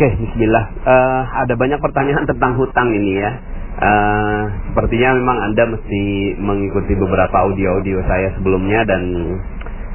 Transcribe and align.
Oke, 0.00 0.16
Bismillah. 0.16 0.64
Uh, 0.80 1.22
ada 1.44 1.60
banyak 1.60 1.76
pertanyaan 1.76 2.24
tentang 2.24 2.56
hutang 2.56 2.88
ini 2.88 3.20
ya. 3.20 3.36
Uh, 3.76 4.48
sepertinya 4.72 5.12
memang 5.12 5.44
Anda 5.44 5.76
mesti 5.76 6.04
mengikuti 6.40 6.96
beberapa 6.96 7.44
audio-audio 7.44 8.00
saya 8.08 8.32
sebelumnya 8.32 8.88
dan 8.88 9.04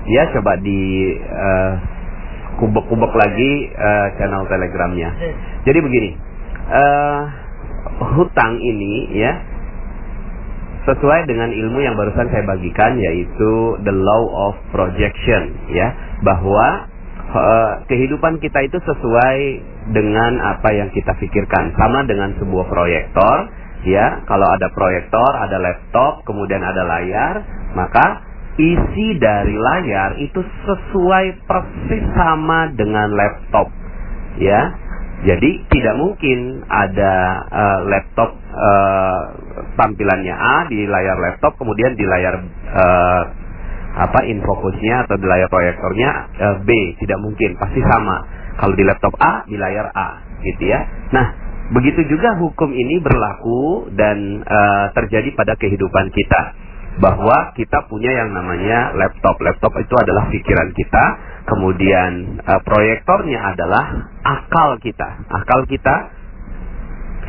ya 0.05 0.29
coba 0.29 0.62
di 0.62 1.10
uh, 1.26 1.73
kubek-kubek 2.62 3.18
lagi 3.18 3.73
uh, 3.73 4.07
channel 4.21 4.45
telegramnya. 4.45 5.09
Jadi 5.65 5.79
begini, 5.81 6.13
uh, 6.69 7.21
hutang 8.13 8.61
ini 8.61 9.09
ya 9.09 9.41
sesuai 10.85 11.25
dengan 11.25 11.49
ilmu 11.49 11.81
yang 11.81 11.97
barusan 11.97 12.29
saya 12.29 12.45
bagikan 12.45 12.93
yaitu 13.01 13.81
the 13.81 13.95
law 14.05 14.53
of 14.53 14.53
projection 14.69 15.49
ya 15.73 15.97
bahwa 16.21 16.93
uh, 17.36 17.83
kehidupan 17.91 18.39
kita 18.39 18.63
itu 18.63 18.79
sesuai 18.79 19.39
dengan 19.91 20.39
apa 20.39 20.71
yang 20.71 20.89
kita 20.96 21.14
pikirkan. 21.19 21.75
Sama 21.75 22.07
dengan 22.07 22.33
sebuah 22.39 22.65
proyektor 22.71 23.36
ya. 23.86 24.23
Kalau 24.25 24.47
ada 24.47 24.71
proyektor 24.71 25.32
ada 25.36 25.60
laptop 25.60 26.24
kemudian 26.24 26.63
ada 26.63 26.87
layar 26.87 27.36
maka 27.75 28.24
isi 28.55 29.19
dari 29.19 29.55
layar 29.60 30.15
itu 30.24 30.39
sesuai 30.39 31.43
persis 31.43 32.05
sama 32.16 32.72
dengan 32.72 33.11
laptop 33.11 33.67
ya. 34.39 34.81
Jadi 35.25 35.63
tidak 35.72 35.95
mungkin 35.95 36.61
ada 36.69 37.13
uh, 37.49 37.80
laptop 37.88 38.36
uh, 38.52 39.22
tampilannya 39.80 40.36
A 40.36 40.67
di 40.69 40.86
layar 40.86 41.17
laptop, 41.17 41.55
kemudian 41.58 41.97
di 41.97 42.05
layar 42.05 42.36
uh, 42.69 43.23
apa 43.95 44.27
infokusnya 44.27 45.08
atau 45.08 45.16
di 45.16 45.25
layar 45.25 45.47
proyektornya 45.47 46.09
uh, 46.35 46.55
B, 46.67 46.69
tidak 46.99 47.19
mungkin, 47.23 47.55
pasti 47.55 47.80
sama. 47.81 48.27
Kalau 48.59 48.75
di 48.75 48.83
laptop 48.83 49.16
A 49.19 49.47
di 49.47 49.55
layar 49.55 49.91
A, 49.95 50.19
gitu 50.44 50.63
ya. 50.67 50.80
Nah, 51.16 51.25
begitu 51.71 52.03
juga 52.11 52.35
hukum 52.39 52.71
ini 52.75 52.99
berlaku 52.99 53.91
dan 53.95 54.43
uh, 54.43 54.91
terjadi 54.95 55.31
pada 55.35 55.55
kehidupan 55.55 56.11
kita 56.11 56.41
bahwa 56.99 57.52
kita 57.55 57.87
punya 57.91 58.11
yang 58.23 58.31
namanya 58.31 58.95
laptop. 58.95 59.39
Laptop 59.43 59.75
itu 59.79 59.95
adalah 59.99 60.31
pikiran 60.31 60.71
kita 60.71 61.03
Kemudian 61.45 62.41
uh, 62.41 62.61
proyektornya 62.65 63.53
adalah 63.53 64.09
akal 64.25 64.81
kita. 64.81 65.30
Akal 65.30 65.69
kita 65.69 65.95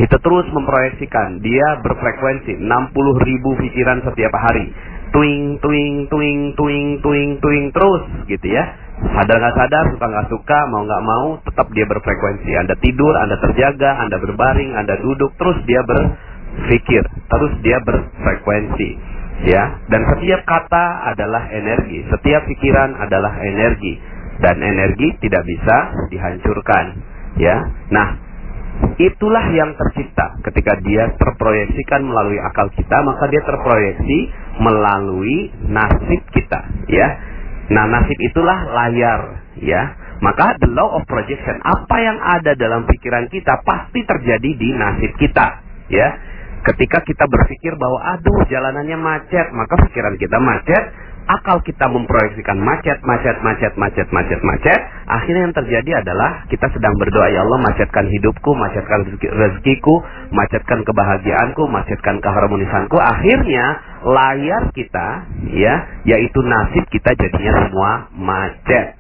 itu 0.01 0.17
terus 0.17 0.49
memproyeksikan. 0.57 1.45
Dia 1.45 1.85
berfrekuensi 1.85 2.57
60 2.57 3.29
ribu 3.29 3.51
pikiran 3.61 4.01
setiap 4.09 4.33
hari. 4.33 4.73
Twing, 5.17 5.57
twing, 5.65 6.13
twing, 6.13 6.41
twing, 6.53 6.89
twing, 7.01 7.31
twing 7.41 7.65
terus 7.73 8.05
gitu 8.29 8.47
ya. 8.53 8.65
Sadar 9.01 9.41
nggak 9.41 9.57
sadar, 9.57 9.85
suka 9.97 10.07
nggak 10.13 10.29
suka, 10.29 10.59
mau 10.69 10.85
nggak 10.85 11.05
mau, 11.09 11.27
tetap 11.41 11.73
dia 11.73 11.89
berfrekuensi. 11.89 12.53
Anda 12.53 12.77
tidur, 12.77 13.17
Anda 13.17 13.41
terjaga, 13.41 13.97
Anda 14.05 14.21
berbaring, 14.21 14.77
Anda 14.77 15.01
duduk, 15.01 15.33
terus 15.41 15.57
dia 15.65 15.81
berpikir, 15.89 17.01
terus 17.33 17.53
dia 17.65 17.81
berfrekuensi 17.81 19.17
ya 19.45 19.85
dan 19.93 20.01
setiap 20.17 20.49
kata 20.49 21.13
adalah 21.13 21.53
energi 21.53 22.09
setiap 22.09 22.49
pikiran 22.49 22.97
adalah 22.97 23.37
energi 23.45 24.01
dan 24.41 24.57
energi 24.65 25.13
tidak 25.21 25.45
bisa 25.45 25.77
dihancurkan 26.09 26.97
ya 27.37 27.69
nah 27.93 28.17
itulah 28.97 29.45
yang 29.53 29.77
tercipta 29.77 30.41
ketika 30.41 30.81
dia 30.81 31.13
terproyeksikan 31.21 32.01
melalui 32.05 32.41
akal 32.41 32.73
kita 32.73 32.97
maka 33.05 33.29
dia 33.29 33.45
terproyeksi 33.45 34.19
melalui 34.61 35.53
nasib 35.69 36.21
kita 36.33 36.61
ya. 36.89 37.09
Nah 37.73 37.85
nasib 37.91 38.19
itulah 38.21 38.59
layar 38.73 39.21
ya. 39.61 39.83
Maka 40.17 40.57
the 40.65 40.71
law 40.73 40.97
of 40.97 41.05
projection 41.05 41.61
apa 41.61 41.97
yang 42.01 42.17
ada 42.17 42.57
dalam 42.57 42.89
pikiran 42.89 43.29
kita 43.29 43.61
pasti 43.67 44.01
terjadi 44.05 44.51
di 44.57 44.69
nasib 44.73 45.13
kita 45.21 45.47
ya. 45.93 46.09
Ketika 46.67 46.99
kita 47.07 47.31
berpikir 47.31 47.79
bahwa 47.79 48.19
aduh 48.19 48.43
jalanannya 48.51 48.99
macet, 48.99 49.55
maka 49.55 49.79
pikiran 49.87 50.19
kita 50.19 50.35
macet, 50.43 50.85
akal 51.27 51.59
kita 51.67 51.91
memproyeksikan 51.91 52.55
macet, 52.63 53.03
macet, 53.03 53.37
macet, 53.43 53.75
macet, 53.75 54.09
macet, 54.15 54.41
macet. 54.41 54.81
Akhirnya 55.11 55.51
yang 55.51 55.57
terjadi 55.59 55.91
adalah 56.07 56.47
kita 56.47 56.71
sedang 56.71 56.95
berdoa 56.97 57.27
ya 57.35 57.43
Allah 57.43 57.61
macetkan 57.67 58.07
hidupku, 58.07 58.51
macetkan 58.55 59.11
rezekiku, 59.21 60.03
macetkan 60.31 60.87
kebahagiaanku, 60.87 61.67
macetkan 61.67 62.23
keharmonisanku. 62.23 62.97
Akhirnya 62.97 63.67
layar 64.07 64.71
kita 64.71 65.09
ya, 65.51 65.75
yaitu 66.07 66.39
nasib 66.47 66.87
kita 66.95 67.11
jadinya 67.19 67.53
semua 67.67 67.91
macet. 68.15 68.95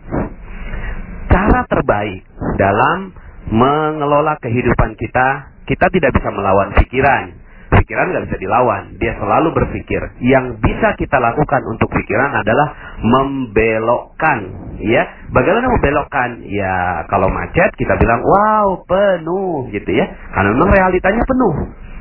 Cara 1.30 1.62
terbaik 1.70 2.26
dalam 2.58 3.14
mengelola 3.50 4.34
kehidupan 4.42 4.98
kita, 4.98 5.54
kita 5.66 5.86
tidak 5.94 6.10
bisa 6.14 6.28
melawan 6.34 6.74
pikiran 6.74 7.45
pikiran 7.86 8.10
nggak 8.10 8.26
bisa 8.26 8.38
dilawan. 8.42 8.98
Dia 8.98 9.14
selalu 9.14 9.54
berpikir. 9.54 10.02
Yang 10.18 10.58
bisa 10.58 10.98
kita 10.98 11.22
lakukan 11.22 11.62
untuk 11.70 11.86
pikiran 11.94 12.34
adalah 12.34 12.98
membelokkan. 12.98 14.38
Ya, 14.82 15.06
bagaimana 15.30 15.70
membelokkan? 15.70 16.42
Ya, 16.50 17.06
kalau 17.06 17.30
macet 17.30 17.70
kita 17.78 17.94
bilang, 17.94 18.26
wow 18.26 18.82
penuh, 18.82 19.70
gitu 19.70 19.86
ya. 19.94 20.02
Karena 20.34 20.50
memang 20.50 20.74
realitanya 20.74 21.22
penuh. 21.22 21.54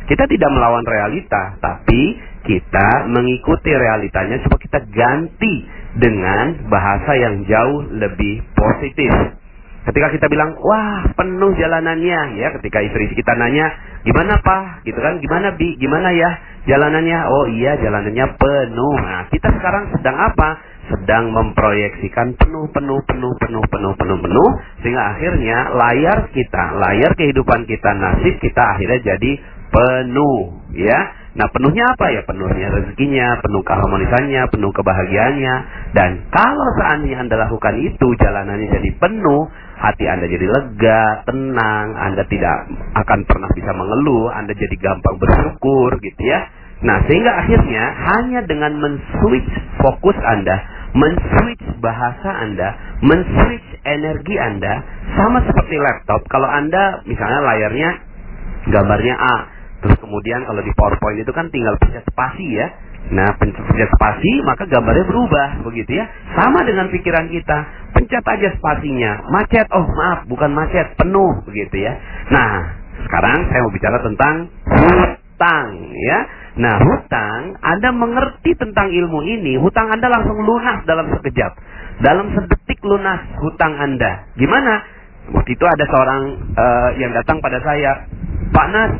Kita 0.10 0.26
tidak 0.26 0.50
melawan 0.50 0.86
realita, 0.90 1.62
tapi 1.62 2.18
kita 2.50 3.10
mengikuti 3.10 3.70
realitanya 3.70 4.42
supaya 4.42 4.62
kita 4.66 4.80
ganti 4.90 5.54
dengan 6.02 6.66
bahasa 6.66 7.14
yang 7.14 7.46
jauh 7.46 7.94
lebih 7.94 8.42
positif. 8.58 9.35
Ketika 9.86 10.08
kita 10.18 10.26
bilang, 10.34 10.58
wah 10.66 11.06
penuh 11.14 11.54
jalanannya, 11.54 12.42
ya 12.42 12.50
ketika 12.58 12.82
istri 12.82 13.06
kita 13.14 13.38
nanya, 13.38 13.70
gimana 14.02 14.42
pak, 14.42 14.82
gitu 14.82 14.98
kan, 14.98 15.22
gimana 15.22 15.54
bi, 15.54 15.78
gimana 15.78 16.10
ya 16.10 16.30
jalanannya? 16.66 17.20
Oh 17.30 17.46
iya 17.54 17.78
jalanannya 17.78 18.26
penuh. 18.34 18.96
Nah 18.98 19.30
kita 19.30 19.54
sekarang 19.54 19.94
sedang 19.94 20.18
apa? 20.18 20.50
Sedang 20.90 21.30
memproyeksikan 21.34 22.34
penuh, 22.34 22.66
penuh, 22.74 23.02
penuh, 23.06 23.34
penuh, 23.38 23.64
penuh, 23.70 23.94
penuh, 23.94 24.18
penuh, 24.22 24.50
sehingga 24.82 25.18
akhirnya 25.18 25.58
layar 25.74 26.34
kita, 26.34 26.64
layar 26.82 27.12
kehidupan 27.14 27.70
kita, 27.70 27.90
nasib 27.94 28.42
kita 28.42 28.62
akhirnya 28.66 29.00
jadi 29.06 29.32
penuh, 29.70 30.66
ya. 30.74 31.25
Nah 31.36 31.52
penuhnya 31.52 31.84
apa 31.92 32.16
ya? 32.16 32.24
Penuhnya 32.24 32.72
rezekinya, 32.72 33.44
penuh 33.44 33.60
keharmonisannya, 33.68 34.48
penuh 34.56 34.72
kebahagiaannya. 34.72 35.56
Dan 35.92 36.32
kalau 36.32 36.68
seandainya 36.80 37.28
Anda 37.28 37.36
lakukan 37.44 37.76
itu, 37.76 38.08
jalanannya 38.16 38.72
jadi 38.72 38.90
penuh, 38.96 39.52
hati 39.76 40.08
Anda 40.08 40.32
jadi 40.32 40.48
lega, 40.48 41.28
tenang, 41.28 41.88
Anda 42.00 42.24
tidak 42.32 42.72
akan 43.04 43.20
pernah 43.28 43.52
bisa 43.52 43.72
mengeluh, 43.76 44.32
Anda 44.32 44.56
jadi 44.56 44.76
gampang 44.80 45.20
bersyukur 45.20 46.00
gitu 46.00 46.24
ya. 46.24 46.40
Nah, 46.84 47.04
sehingga 47.08 47.32
akhirnya 47.40 47.84
hanya 48.16 48.40
dengan 48.48 48.80
men-switch 48.80 49.52
fokus 49.80 50.16
Anda, 50.20 50.56
men-switch 50.96 51.80
bahasa 51.84 52.32
Anda, 52.32 52.80
men-switch 53.04 53.84
energi 53.84 54.36
Anda, 54.40 54.84
sama 55.20 55.44
seperti 55.44 55.80
laptop, 55.80 56.24
kalau 56.32 56.48
Anda 56.48 57.04
misalnya 57.08 57.40
layarnya 57.44 57.90
gambarnya 58.76 59.16
A, 59.16 59.36
terus 59.86 59.98
kemudian 60.02 60.42
kalau 60.50 60.66
di 60.66 60.74
PowerPoint 60.74 61.22
itu 61.22 61.30
kan 61.30 61.46
tinggal 61.54 61.78
pencet 61.78 62.02
spasi 62.10 62.46
ya, 62.58 62.68
Nah, 63.06 63.38
pencet 63.38 63.90
spasi 63.94 64.42
maka 64.42 64.66
gambarnya 64.66 65.06
berubah 65.06 65.62
begitu 65.62 66.02
ya. 66.02 66.10
Sama 66.34 66.66
dengan 66.66 66.90
pikiran 66.90 67.30
kita. 67.30 67.58
Pencet 67.94 68.26
aja 68.26 68.50
spasinya. 68.58 69.30
Macet. 69.30 69.70
Oh, 69.70 69.86
maaf, 69.86 70.26
bukan 70.26 70.50
macet, 70.50 70.98
penuh 70.98 71.46
begitu 71.46 71.86
ya. 71.86 71.94
Nah, 72.34 72.82
sekarang 73.06 73.46
saya 73.54 73.62
mau 73.62 73.74
bicara 73.74 73.98
tentang 74.02 74.36
hutang 74.66 75.68
ya. 75.94 76.20
Nah, 76.56 76.82
hutang 76.82 77.60
Anda 77.62 77.94
mengerti 77.94 78.58
tentang 78.58 78.90
ilmu 78.90 79.22
ini, 79.22 79.60
hutang 79.62 79.92
Anda 79.92 80.10
langsung 80.10 80.42
lunas 80.42 80.82
dalam 80.90 81.12
sekejap. 81.14 81.52
Dalam 82.02 82.34
sedetik 82.34 82.82
lunas 82.82 83.22
hutang 83.38 83.76
Anda. 83.78 84.34
Gimana? 84.34 84.82
Waktu 85.26 85.58
itu 85.58 85.66
ada 85.66 85.86
seorang 85.90 86.22
uh, 86.54 86.90
yang 87.02 87.12
datang 87.14 87.42
pada 87.42 87.58
saya, 87.62 88.06
Pak 88.54 88.68
Nas, 88.70 88.92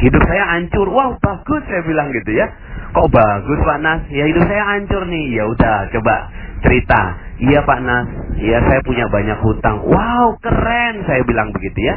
hidup 0.00 0.22
saya 0.26 0.44
hancur. 0.56 0.88
Wow, 0.88 1.16
bagus 1.20 1.62
saya 1.68 1.82
bilang 1.84 2.10
gitu 2.12 2.32
ya 2.34 2.48
Kok 2.90 3.06
bagus 3.06 3.58
Pak 3.62 3.78
Nas? 3.86 4.02
Ya 4.10 4.26
hidup 4.26 4.50
saya 4.50 4.66
hancur 4.74 5.06
nih. 5.06 5.38
Ya 5.38 5.46
udah, 5.46 5.86
coba 5.94 6.14
cerita. 6.66 7.00
Iya 7.38 7.62
Pak 7.62 7.80
Nas, 7.86 8.06
iya 8.36 8.58
saya 8.66 8.82
punya 8.82 9.06
banyak 9.06 9.38
hutang. 9.46 9.86
Wow, 9.86 10.36
keren. 10.42 11.06
Saya 11.06 11.22
bilang 11.22 11.54
begitu 11.54 11.78
ya. 11.86 11.96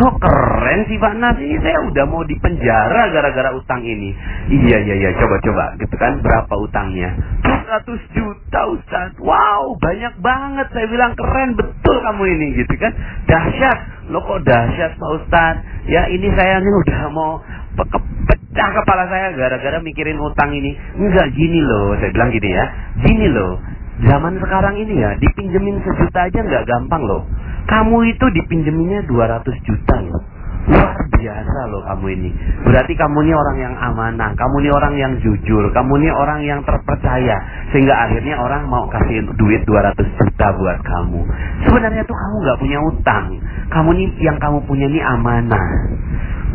Kok 0.00 0.16
keren 0.16 0.88
sih 0.88 0.96
Pak 0.96 1.14
Nas? 1.20 1.36
Ini 1.36 1.60
saya 1.60 1.84
udah 1.84 2.04
mau 2.08 2.24
dipenjara 2.24 3.12
gara-gara 3.12 3.52
utang 3.52 3.84
ini. 3.84 4.16
Iya, 4.48 4.80
iya, 4.80 4.94
iya. 4.96 5.10
Coba-coba 5.20 5.76
gitu 5.76 5.92
kan. 6.00 6.24
Berapa 6.24 6.54
utangnya? 6.56 7.12
200 7.44 8.16
juta 8.16 8.60
Ustaz. 8.72 9.12
Wow, 9.20 9.76
banyak 9.76 10.16
banget. 10.24 10.72
Saya 10.72 10.88
bilang 10.88 11.12
keren 11.12 11.52
betul 11.52 12.00
kamu 12.00 12.22
ini 12.32 12.46
gitu 12.64 12.80
kan. 12.80 12.96
Dahsyat. 13.28 13.78
Lo 14.08 14.24
kok 14.24 14.40
dahsyat 14.40 14.96
Pak 14.96 15.10
Ustaz? 15.20 15.54
Ya 15.84 16.08
ini 16.08 16.32
saya 16.32 16.64
nih 16.64 16.74
udah 16.80 17.00
mau 17.12 17.44
pecah 17.76 18.70
kepala 18.80 19.04
saya 19.12 19.36
gara-gara 19.36 19.84
mikirin 19.84 20.16
utang 20.16 20.48
ini. 20.56 20.80
Enggak 20.96 21.28
gini 21.36 21.60
loh, 21.60 21.92
saya 22.00 22.08
bilang 22.08 22.32
gini 22.32 22.48
ya. 22.48 22.64
Gini 23.04 23.26
loh, 23.28 23.60
zaman 24.08 24.40
sekarang 24.40 24.80
ini 24.80 24.96
ya 24.96 25.12
dipinjemin 25.20 25.76
sejuta 25.84 26.24
aja 26.24 26.40
nggak 26.40 26.64
gampang 26.64 27.04
loh. 27.04 27.22
Kamu 27.68 27.96
itu 28.08 28.26
dipinjeminya 28.32 29.04
200 29.08 29.66
juta 29.66 29.96
loh. 30.00 30.22
Luar 30.70 30.96
biasa 31.08 31.60
loh 31.72 31.82
kamu 31.88 32.06
ini. 32.20 32.30
Berarti 32.68 32.92
kamu 32.94 33.16
ini 33.26 33.32
orang 33.32 33.56
yang 33.58 33.74
amanah, 33.74 34.36
kamu 34.36 34.54
ini 34.60 34.70
orang 34.70 34.94
yang 34.96 35.12
jujur, 35.24 35.72
kamu 35.72 35.92
ini 36.04 36.10
orang 36.12 36.40
yang 36.44 36.60
terpercaya. 36.62 37.36
Sehingga 37.72 37.96
akhirnya 37.96 38.36
orang 38.38 38.68
mau 38.68 38.86
kasih 38.92 39.24
duit 39.40 39.64
200 39.64 39.96
juta 39.98 40.46
buat 40.56 40.78
kamu. 40.84 41.20
Sebenarnya 41.66 42.02
tuh 42.04 42.16
kamu 42.16 42.36
nggak 42.44 42.58
punya 42.60 42.78
utang. 42.86 43.24
Kamu 43.72 43.88
ini 43.96 44.04
yang 44.20 44.36
kamu 44.38 44.58
punya 44.68 44.86
ini 44.86 45.00
amanah. 45.00 45.66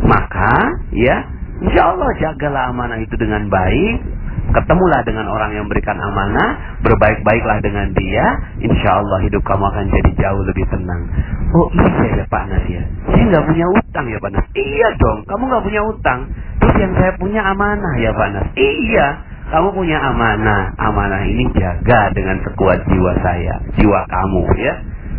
Maka 0.06 0.54
ya, 0.94 1.16
insya 1.64 1.92
Allah 1.92 2.08
jagalah 2.20 2.70
amanah 2.70 2.98
itu 3.02 3.14
dengan 3.18 3.48
baik 3.50 4.15
ketemulah 4.56 5.00
dengan 5.04 5.28
orang 5.28 5.52
yang 5.52 5.68
memberikan 5.68 6.00
amanah, 6.00 6.80
berbaik-baiklah 6.80 7.60
dengan 7.60 7.92
dia, 7.92 8.24
insya 8.64 9.04
Allah 9.04 9.20
hidup 9.28 9.44
kamu 9.44 9.64
akan 9.68 9.84
jadi 9.92 10.10
jauh 10.16 10.42
lebih 10.48 10.64
tenang. 10.72 11.04
Oh 11.52 11.68
iya 11.76 12.24
ya 12.24 12.24
Pak 12.24 12.44
Nas 12.48 12.64
ya, 12.64 12.82
saya 13.12 13.24
nggak 13.28 13.44
punya 13.44 13.66
utang 13.68 14.06
ya 14.08 14.18
Pak 14.18 14.30
Nas. 14.32 14.46
Iya 14.56 14.88
dong, 14.96 15.18
kamu 15.28 15.42
nggak 15.52 15.64
punya 15.68 15.80
utang. 15.84 16.20
Terus 16.56 16.76
yang 16.80 16.92
saya 16.96 17.12
punya 17.20 17.40
amanah 17.44 17.94
ya 18.00 18.10
Pak 18.16 18.28
Nas. 18.32 18.48
Iya, 18.56 19.06
kamu 19.52 19.68
punya 19.76 19.98
amanah. 20.00 20.72
Amanah 20.80 21.22
ini 21.28 21.44
jaga 21.52 22.10
dengan 22.16 22.40
sekuat 22.40 22.80
jiwa 22.88 23.12
saya, 23.20 23.60
jiwa 23.76 24.00
kamu 24.08 24.42
ya. 24.56 24.74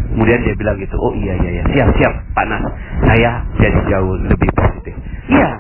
Kemudian 0.08 0.40
dia 0.40 0.56
bilang 0.56 0.80
gitu, 0.80 0.96
oh 0.98 1.14
iya 1.14 1.36
iya 1.36 1.62
iya, 1.62 1.64
siap 1.78 1.90
siap 2.00 2.14
Pak 2.34 2.46
Nas, 2.50 2.64
saya 3.06 3.44
jadi 3.60 3.80
jauh 3.92 4.18
lebih 4.18 4.50
positif. 4.56 4.96
Iya, 5.28 5.57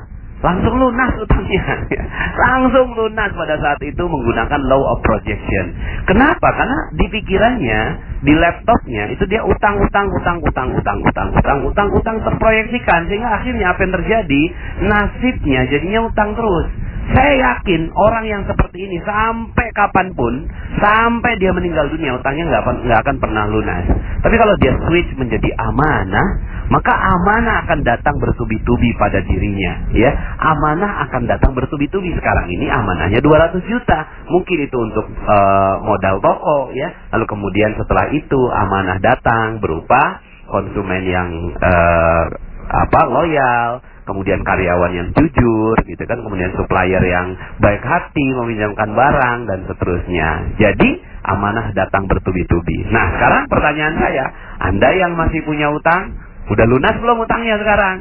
langsung 0.48 0.80
lunas 0.80 1.12
utangnya. 1.20 1.66
langsung 2.48 2.88
lunas 2.96 3.32
pada 3.36 3.56
saat 3.60 3.80
itu 3.84 4.00
menggunakan 4.00 4.62
law 4.64 4.80
of 4.96 5.04
projection. 5.04 5.76
Kenapa? 6.08 6.56
Karena 6.56 6.80
di 6.96 7.06
pikirannya, 7.12 7.82
di 8.24 8.34
laptopnya 8.34 9.12
itu 9.12 9.28
dia 9.28 9.44
utang, 9.44 9.76
utang, 9.84 10.08
utang, 10.16 10.40
utang, 10.40 10.68
utang, 10.72 10.98
utang, 11.04 11.28
utang, 11.36 11.60
utang, 11.68 11.88
utang 11.92 12.18
terproyeksikan 12.24 13.12
sehingga 13.12 13.30
akhirnya 13.44 13.76
apa 13.76 13.80
yang 13.84 13.94
terjadi? 14.00 14.42
Nasibnya 14.88 15.62
jadinya 15.68 16.08
utang 16.08 16.32
terus. 16.32 16.68
Saya 17.08 17.40
yakin 17.40 17.88
orang 17.96 18.26
yang 18.28 18.44
seperti 18.44 18.84
ini 18.84 19.00
sampai 19.00 19.72
kapan 19.72 20.12
pun, 20.12 20.44
sampai 20.76 21.40
dia 21.40 21.56
meninggal 21.56 21.88
dunia, 21.88 22.20
utangnya 22.20 22.52
nggak 22.52 22.84
nggak 22.84 23.00
akan 23.00 23.16
pernah 23.24 23.48
lunas. 23.48 23.88
Tapi 24.20 24.36
kalau 24.36 24.52
dia 24.60 24.76
switch 24.76 25.16
menjadi 25.16 25.56
amanah, 25.56 26.28
maka 26.68 26.94
amanah 26.94 27.64
akan 27.68 27.80
datang 27.88 28.16
bertubi-tubi 28.20 28.92
pada 29.00 29.24
dirinya. 29.24 29.88
Ya, 29.96 30.12
amanah 30.40 31.08
akan 31.08 31.24
datang 31.28 31.56
bertubi-tubi. 31.56 32.12
Sekarang 32.20 32.52
ini 32.52 32.68
amanahnya 32.68 33.24
200 33.24 33.64
juta, 33.64 34.28
mungkin 34.28 34.58
itu 34.68 34.78
untuk 34.78 35.08
uh, 35.08 35.80
modal 35.84 36.20
toko, 36.20 36.76
ya. 36.76 36.92
Lalu 37.16 37.26
kemudian 37.28 37.72
setelah 37.80 38.12
itu 38.12 38.40
amanah 38.52 39.00
datang 39.00 39.64
berupa 39.64 40.20
konsumen 40.48 41.04
yang 41.08 41.30
uh, 41.56 42.24
apa 42.68 43.02
loyal 43.08 43.80
kemudian 44.08 44.40
karyawan 44.44 44.92
yang 44.96 45.10
jujur 45.12 45.76
gitu 45.84 46.04
kan 46.08 46.20
kemudian 46.24 46.52
supplier 46.56 47.04
yang 47.04 47.36
baik 47.60 47.84
hati 47.84 48.24
meminjamkan 48.24 48.96
barang 48.96 49.40
dan 49.48 49.60
seterusnya 49.68 50.56
jadi 50.56 50.90
amanah 51.28 51.76
datang 51.76 52.08
bertubi-tubi 52.08 52.88
nah 52.88 53.12
sekarang 53.20 53.44
pertanyaan 53.52 53.96
saya 54.00 54.26
anda 54.64 54.90
yang 54.96 55.16
masih 55.20 55.44
punya 55.44 55.72
utang 55.76 56.16
udah 56.48 56.66
lunas 56.68 56.96
belum 57.00 57.18
utangnya 57.24 57.56
sekarang 57.60 57.98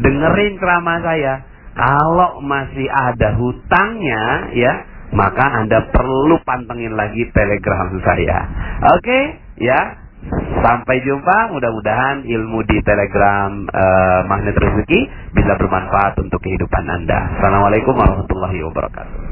dengerin 0.00 0.54
ceramah 0.58 0.98
saya 1.02 1.34
kalau 1.74 2.42
masih 2.42 2.86
ada 2.90 3.36
hutangnya 3.38 4.52
ya 4.54 4.72
maka 5.10 5.46
anda 5.58 5.90
perlu 5.90 6.38
pantengin 6.46 6.94
lagi 6.94 7.26
telegram 7.34 7.90
saya 8.02 8.38
oke 8.94 9.02
okay? 9.02 9.22
ya 9.58 10.00
Sampai 10.60 11.00
jumpa, 11.00 11.48
mudah-mudahan 11.48 12.28
ilmu 12.28 12.60
di 12.68 12.76
Telegram 12.84 13.64
uh, 13.64 14.20
Magnet 14.28 14.52
Rezeki 14.52 15.32
bisa 15.32 15.56
bermanfaat 15.56 16.20
untuk 16.20 16.44
kehidupan 16.44 16.84
Anda. 16.84 17.40
Assalamualaikum 17.40 17.96
warahmatullahi 17.96 18.60
wabarakatuh. 18.68 19.29